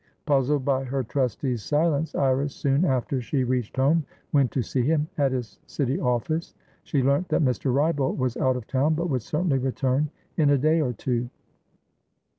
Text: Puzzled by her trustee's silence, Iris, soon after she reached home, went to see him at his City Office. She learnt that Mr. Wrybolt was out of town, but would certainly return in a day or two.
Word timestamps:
Puzzled 0.25 0.65
by 0.65 0.83
her 0.83 1.03
trustee's 1.03 1.61
silence, 1.61 2.15
Iris, 2.15 2.55
soon 2.55 2.85
after 2.85 3.21
she 3.21 3.43
reached 3.43 3.77
home, 3.77 4.03
went 4.33 4.49
to 4.49 4.63
see 4.63 4.81
him 4.81 5.07
at 5.19 5.31
his 5.31 5.59
City 5.67 5.99
Office. 5.99 6.55
She 6.81 7.03
learnt 7.03 7.29
that 7.29 7.43
Mr. 7.43 7.71
Wrybolt 7.71 8.17
was 8.17 8.35
out 8.35 8.55
of 8.57 8.65
town, 8.65 8.95
but 8.95 9.11
would 9.11 9.21
certainly 9.21 9.59
return 9.59 10.09
in 10.37 10.49
a 10.49 10.57
day 10.57 10.81
or 10.81 10.93
two. 10.93 11.29